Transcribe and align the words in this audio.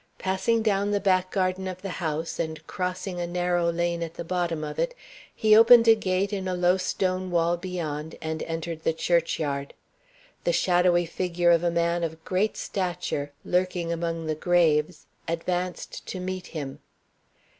Passing 0.17 0.63
down 0.63 0.89
the 0.89 0.99
back 0.99 1.29
garden 1.29 1.67
of 1.67 1.83
the 1.83 1.91
house, 2.01 2.39
and 2.39 2.65
crossing 2.65 3.21
a 3.21 3.27
narrow 3.27 3.71
lane 3.71 4.01
at 4.01 4.15
the 4.15 4.23
bottom 4.23 4.63
of 4.63 4.79
it, 4.79 4.95
he 5.35 5.55
opened 5.55 5.87
a 5.87 5.93
gate 5.93 6.33
in 6.33 6.47
a 6.47 6.55
low 6.55 6.77
stone 6.77 7.29
wall 7.29 7.55
beyond, 7.55 8.15
and 8.19 8.41
entered 8.41 8.81
the 8.81 8.93
church 8.93 9.37
yard. 9.37 9.75
The 10.43 10.53
shadowy 10.53 11.05
figure 11.05 11.51
of 11.51 11.63
a 11.63 11.69
man 11.69 12.03
of 12.03 12.25
great 12.25 12.57
stature, 12.57 13.31
lurking 13.45 13.91
among 13.93 14.25
the 14.25 14.33
graves, 14.33 15.05
advanced 15.27 16.03
to 16.07 16.19
meet 16.19 16.47
him. 16.47 16.79